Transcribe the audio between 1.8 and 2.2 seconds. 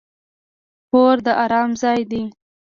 ځای